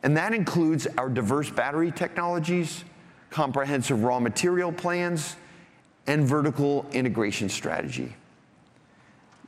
And 0.02 0.16
that 0.16 0.32
includes 0.32 0.86
our 0.96 1.10
diverse 1.10 1.50
battery 1.50 1.92
technologies, 1.92 2.84
comprehensive 3.28 4.02
raw 4.02 4.18
material 4.18 4.72
plans, 4.72 5.36
and 6.06 6.24
vertical 6.24 6.86
integration 6.92 7.50
strategy. 7.50 8.16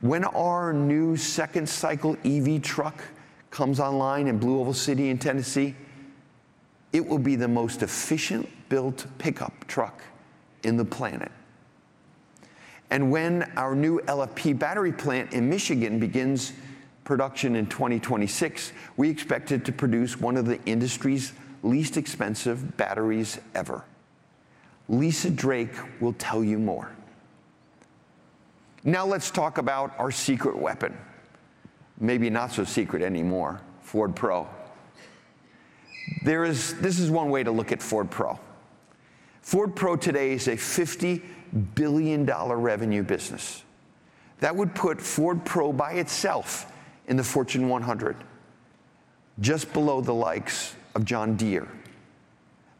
When 0.01 0.23
our 0.23 0.73
new 0.73 1.17
second 1.17 1.67
cycle 1.67 2.15
EV 2.23 2.61
truck 2.61 3.03
comes 3.49 3.79
online 3.79 4.27
in 4.27 4.37
Blue 4.37 4.59
Oval 4.59 4.75
City 4.75 5.09
in 5.09 5.17
Tennessee, 5.17 5.73
it 6.93 7.03
will 7.03 7.17
be 7.17 7.35
the 7.35 7.47
most 7.47 7.81
efficient 7.81 8.47
built 8.69 9.07
pickup 9.17 9.65
truck 9.65 10.03
in 10.61 10.77
the 10.77 10.85
planet. 10.85 11.31
And 12.89 13.11
when 13.11 13.43
our 13.57 13.75
new 13.75 13.99
LFP 14.01 14.57
battery 14.57 14.91
plant 14.91 15.33
in 15.33 15.49
Michigan 15.49 15.99
begins 15.99 16.53
production 17.03 17.55
in 17.55 17.67
2026, 17.67 18.73
we 18.97 19.09
expect 19.09 19.51
it 19.51 19.65
to 19.65 19.71
produce 19.71 20.19
one 20.19 20.37
of 20.37 20.45
the 20.45 20.63
industry's 20.65 21.33
least 21.63 21.97
expensive 21.97 22.77
batteries 22.77 23.39
ever. 23.53 23.83
Lisa 24.87 25.29
Drake 25.29 25.73
will 25.99 26.13
tell 26.13 26.43
you 26.43 26.59
more. 26.59 26.91
Now 28.83 29.05
let's 29.05 29.31
talk 29.31 29.57
about 29.57 29.97
our 29.97 30.11
secret 30.11 30.55
weapon. 30.55 30.95
Maybe 31.99 32.29
not 32.29 32.51
so 32.51 32.63
secret 32.63 33.01
anymore, 33.01 33.61
Ford 33.81 34.15
Pro. 34.15 34.47
There 36.23 36.45
is, 36.45 36.75
this 36.75 36.99
is 36.99 37.09
one 37.09 37.31
way 37.31 37.43
to 37.43 37.51
look 37.51 37.71
at 37.71 37.81
Ford 37.81 38.11
Pro. 38.11 38.39
Ford 39.41 39.75
Pro 39.75 39.95
today 39.95 40.33
is 40.33 40.47
a 40.47 40.55
$50 40.55 41.21
billion 41.55 42.25
revenue 42.25 43.03
business. 43.03 43.63
That 44.39 44.55
would 44.55 44.75
put 44.75 45.01
Ford 45.01 45.45
Pro 45.45 45.71
by 45.71 45.93
itself 45.93 46.71
in 47.07 47.17
the 47.17 47.23
Fortune 47.23 47.69
100, 47.69 48.17
just 49.39 49.71
below 49.73 50.01
the 50.01 50.13
likes 50.13 50.75
of 50.95 51.05
John 51.05 51.35
Deere, 51.35 51.67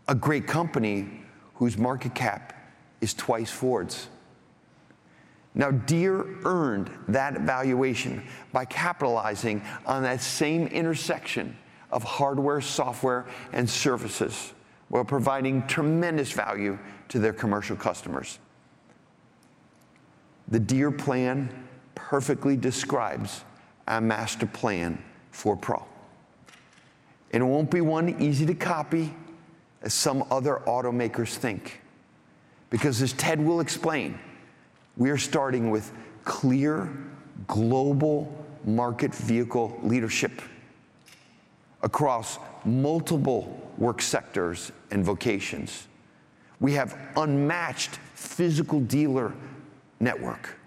a 0.07 0.15
great 0.15 0.47
company 0.47 1.21
whose 1.55 1.77
market 1.77 2.13
cap 2.13 2.53
is 3.01 3.13
twice 3.13 3.49
Ford's. 3.49 4.09
Now, 5.53 5.71
Deere 5.71 6.25
earned 6.43 6.91
that 7.07 7.41
valuation 7.41 8.23
by 8.51 8.65
capitalizing 8.65 9.61
on 9.85 10.03
that 10.03 10.19
same 10.19 10.67
intersection 10.67 11.55
of 11.91 12.03
hardware, 12.03 12.59
software, 12.59 13.25
and 13.53 13.69
services 13.69 14.53
while 14.89 15.05
providing 15.05 15.65
tremendous 15.65 16.31
value 16.33 16.77
to 17.07 17.19
their 17.19 17.31
commercial 17.31 17.77
customers. 17.77 18.39
The 20.47 20.59
Deere 20.59 20.91
plan 20.91 21.49
perfectly 21.95 22.55
describes 22.55 23.43
our 23.87 24.01
master 24.01 24.45
plan 24.45 25.01
for 25.31 25.55
Pro. 25.55 25.83
And 27.31 27.43
it 27.43 27.45
won't 27.45 27.71
be 27.71 27.81
one 27.81 28.21
easy 28.21 28.45
to 28.45 28.53
copy 28.53 29.13
as 29.81 29.93
some 29.93 30.23
other 30.31 30.61
automakers 30.67 31.35
think. 31.35 31.81
Because 32.69 33.01
as 33.01 33.13
Ted 33.13 33.39
will 33.39 33.59
explain, 33.59 34.19
we 34.97 35.09
are 35.09 35.17
starting 35.17 35.69
with 35.69 35.91
clear 36.23 36.89
global 37.47 38.45
market 38.65 39.13
vehicle 39.13 39.77
leadership 39.83 40.41
across 41.83 42.39
multiple 42.63 43.71
work 43.77 44.01
sectors 44.01 44.71
and 44.91 45.03
vocations. 45.03 45.87
We 46.59 46.73
have 46.73 46.97
unmatched 47.15 47.99
physical 48.15 48.79
dealer 48.79 49.33
network 49.99 50.57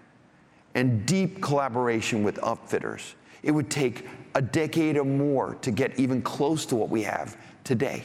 and 0.75 1.05
deep 1.05 1.41
collaboration 1.41 2.23
with 2.23 2.35
upfitters. 2.37 3.13
It 3.43 3.51
would 3.51 3.69
take 3.69 4.07
a 4.35 4.41
decade 4.41 4.97
or 4.97 5.05
more 5.05 5.55
to 5.61 5.71
get 5.71 5.97
even 5.99 6.21
close 6.21 6.65
to 6.67 6.75
what 6.75 6.89
we 6.89 7.03
have 7.03 7.37
today. 7.63 8.03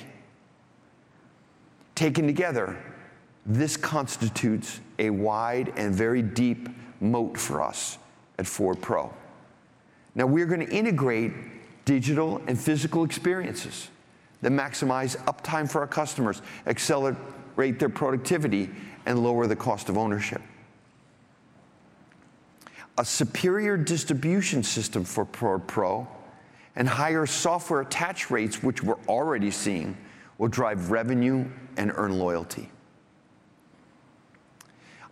Taken 1.94 2.26
together, 2.26 2.76
this 3.46 3.76
constitutes 3.76 4.80
a 4.98 5.10
wide 5.10 5.72
and 5.76 5.94
very 5.94 6.22
deep 6.22 6.68
moat 7.00 7.36
for 7.36 7.62
us 7.62 7.98
at 8.38 8.46
Ford 8.46 8.80
Pro. 8.80 9.12
Now, 10.14 10.26
we're 10.26 10.46
going 10.46 10.66
to 10.66 10.72
integrate 10.72 11.32
digital 11.84 12.40
and 12.46 12.58
physical 12.58 13.04
experiences 13.04 13.88
that 14.42 14.52
maximize 14.52 15.16
uptime 15.24 15.70
for 15.70 15.80
our 15.80 15.86
customers, 15.86 16.42
accelerate 16.66 17.78
their 17.78 17.88
productivity, 17.88 18.70
and 19.06 19.22
lower 19.22 19.46
the 19.46 19.56
cost 19.56 19.88
of 19.88 19.98
ownership. 19.98 20.40
A 22.96 23.04
superior 23.04 23.76
distribution 23.76 24.62
system 24.62 25.04
for 25.04 25.24
Ford 25.26 25.66
Pro 25.66 26.06
and 26.76 26.88
higher 26.88 27.26
software 27.26 27.80
attach 27.80 28.30
rates, 28.30 28.62
which 28.62 28.82
we're 28.82 29.00
already 29.08 29.50
seeing, 29.50 29.96
will 30.38 30.48
drive 30.48 30.90
revenue 30.90 31.48
and 31.76 31.92
earn 31.94 32.18
loyalty. 32.18 32.68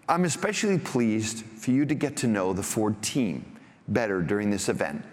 I'm 0.08 0.24
especially 0.24 0.78
pleased 0.78 1.44
for 1.44 1.70
you 1.70 1.86
to 1.86 1.94
get 1.94 2.16
to 2.18 2.26
know 2.26 2.52
the 2.52 2.62
Ford 2.62 3.00
team 3.02 3.44
better 3.88 4.20
during 4.20 4.50
this 4.50 4.68
event. 4.68 5.04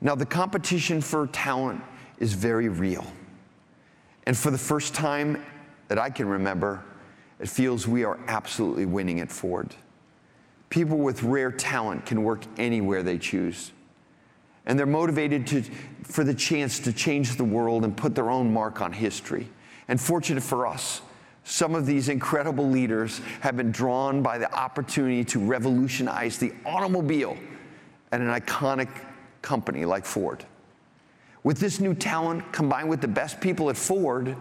Now, 0.00 0.14
the 0.14 0.26
competition 0.26 1.00
for 1.00 1.26
talent 1.28 1.82
is 2.18 2.34
very 2.34 2.68
real. 2.68 3.06
And 4.26 4.36
for 4.36 4.50
the 4.50 4.58
first 4.58 4.94
time 4.94 5.42
that 5.88 5.98
I 5.98 6.10
can 6.10 6.28
remember, 6.28 6.84
it 7.40 7.48
feels 7.48 7.88
we 7.88 8.04
are 8.04 8.18
absolutely 8.26 8.86
winning 8.86 9.20
at 9.20 9.30
Ford. 9.30 9.74
People 10.74 10.98
with 10.98 11.22
rare 11.22 11.52
talent 11.52 12.04
can 12.04 12.24
work 12.24 12.42
anywhere 12.56 13.04
they 13.04 13.16
choose. 13.16 13.70
And 14.66 14.76
they're 14.76 14.86
motivated 14.86 15.46
to, 15.46 15.62
for 16.02 16.24
the 16.24 16.34
chance 16.34 16.80
to 16.80 16.92
change 16.92 17.36
the 17.36 17.44
world 17.44 17.84
and 17.84 17.96
put 17.96 18.16
their 18.16 18.28
own 18.28 18.52
mark 18.52 18.80
on 18.80 18.92
history. 18.92 19.48
And 19.86 20.00
fortunate 20.00 20.42
for 20.42 20.66
us, 20.66 21.00
some 21.44 21.76
of 21.76 21.86
these 21.86 22.08
incredible 22.08 22.68
leaders 22.68 23.20
have 23.40 23.56
been 23.56 23.70
drawn 23.70 24.20
by 24.20 24.36
the 24.36 24.52
opportunity 24.52 25.22
to 25.26 25.38
revolutionize 25.38 26.38
the 26.38 26.52
automobile 26.66 27.36
at 28.10 28.20
an 28.20 28.26
iconic 28.26 28.88
company 29.42 29.84
like 29.84 30.04
Ford. 30.04 30.44
With 31.44 31.60
this 31.60 31.78
new 31.78 31.94
talent 31.94 32.52
combined 32.52 32.88
with 32.88 33.00
the 33.00 33.06
best 33.06 33.40
people 33.40 33.70
at 33.70 33.76
Ford, 33.76 34.36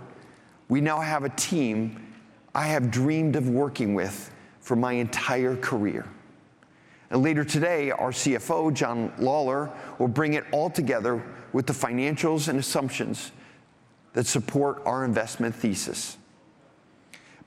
we 0.67 0.81
now 0.81 0.99
have 0.99 1.25
a 1.25 1.29
team 1.29 2.11
I 2.55 2.65
have 2.69 2.89
dreamed 2.89 3.35
of 3.35 3.47
working 3.47 3.93
with 3.93 4.31
for 4.61 4.75
my 4.75 4.93
entire 4.93 5.55
career. 5.57 6.07
And 7.13 7.21
later 7.21 7.45
today, 7.45 7.91
our 7.91 8.09
CFO, 8.09 8.73
John 8.73 9.13
Lawler, 9.19 9.69
will 9.99 10.07
bring 10.07 10.33
it 10.33 10.45
all 10.51 10.71
together 10.71 11.23
with 11.53 11.67
the 11.67 11.73
financials 11.73 12.47
and 12.47 12.57
assumptions 12.57 13.31
that 14.13 14.25
support 14.25 14.81
our 14.87 15.05
investment 15.05 15.53
thesis. 15.53 16.17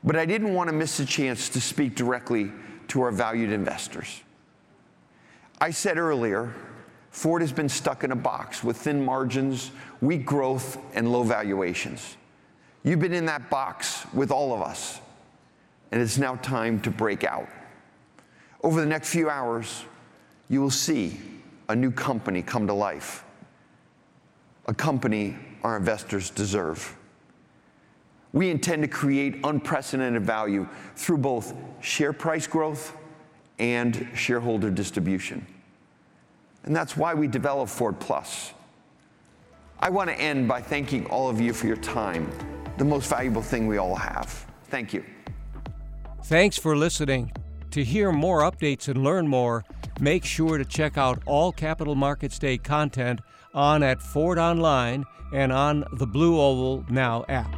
But 0.05 0.15
I 0.15 0.25
didn't 0.25 0.55
want 0.55 0.71
to 0.71 0.73
miss 0.73 1.01
a 1.01 1.05
chance 1.05 1.49
to 1.49 1.61
speak 1.61 1.97
directly 1.97 2.53
to 2.89 3.01
our 3.01 3.11
valued 3.11 3.51
investors. 3.51 4.23
I 5.61 5.73
said 5.73 5.99
earlier, 5.99 6.55
Ford 7.11 7.43
has 7.43 7.51
been 7.51 7.69
stuck 7.69 8.05
in 8.05 8.13
a 8.13 8.17
box 8.17 8.63
with 8.63 8.77
thin 8.77 9.05
margins, 9.05 9.73
weak 10.01 10.25
growth, 10.25 10.79
and 10.95 11.11
low 11.11 11.25
valuations. 11.25 12.17
You've 12.85 13.01
been 13.01 13.13
in 13.13 13.27
that 13.27 13.51
box 13.51 14.07
with 14.15 14.31
all 14.31 14.55
of 14.55 14.63
us, 14.63 15.01
and 15.91 16.01
it's 16.01 16.19
now 16.19 16.37
time 16.37 16.79
to 16.83 16.91
break 16.93 17.25
out. 17.25 17.49
Over 18.67 18.81
the 18.81 18.87
next 18.87 19.11
few 19.11 19.31
hours, 19.31 19.85
you 20.49 20.61
will 20.61 20.73
see 20.73 21.21
a 21.69 21.77
new 21.77 21.93
company 21.93 22.43
come 22.43 22.67
to 22.67 22.73
life, 22.73 23.23
a 24.67 24.75
company 24.75 25.37
our 25.63 25.77
investors 25.77 26.31
deserve. 26.31 26.97
We 28.33 28.51
intend 28.51 28.83
to 28.83 28.89
create 28.89 29.39
unprecedented 29.45 30.25
value 30.25 30.69
through 30.97 31.19
both 31.19 31.55
share 31.81 32.13
price 32.13 32.49
growth 32.49 32.97
and 33.61 34.09
shareholder 34.17 34.69
distribution. 34.69 35.47
And 36.65 36.75
that's 36.75 36.97
why 36.97 37.15
we 37.15 37.29
developed 37.29 37.71
Ford 37.71 38.01
Plus. 38.01 38.53
I 39.79 39.91
want 39.91 40.11
to 40.11 40.21
end 40.21 40.49
by 40.49 40.61
thanking 40.61 41.07
all 41.07 41.31
of 41.31 41.41
you 41.41 41.53
for 41.53 41.69
your 41.69 41.77
time 41.77 42.29
the 42.79 42.85
most 42.85 43.09
valuable 43.09 43.43
thing 43.43 43.69
we 43.69 43.77
all 43.77 43.95
have. 43.95 44.45
Thank 44.65 44.93
you. 44.93 45.05
Thanks 46.25 46.59
for 46.59 46.77
listening. 46.77 47.31
To 47.77 47.85
hear 47.85 48.11
more 48.11 48.41
updates 48.41 48.89
and 48.89 49.05
learn 49.05 49.29
more, 49.29 49.63
make 50.01 50.25
sure 50.25 50.57
to 50.57 50.65
check 50.65 50.97
out 50.97 51.23
all 51.27 51.53
Capital 51.53 51.95
Markets 51.95 52.39
Day 52.39 52.57
content 52.57 53.21
on 53.53 53.83
at 53.83 54.01
Ford 54.01 54.39
Online 54.39 55.05
and 55.31 55.53
on 55.53 55.85
the 55.93 56.07
Blue 56.07 56.41
Oval 56.41 56.87
Now 56.89 57.27
app. 57.29 57.55